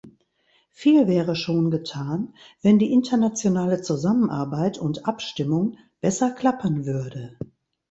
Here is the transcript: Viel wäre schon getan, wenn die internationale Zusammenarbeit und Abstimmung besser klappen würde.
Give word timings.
Viel 0.71 1.07
wäre 1.07 1.35
schon 1.35 1.69
getan, 1.69 2.33
wenn 2.63 2.79
die 2.79 2.91
internationale 2.91 3.83
Zusammenarbeit 3.83 4.79
und 4.79 5.05
Abstimmung 5.07 5.77
besser 6.01 6.31
klappen 6.31 6.87
würde. 6.87 7.37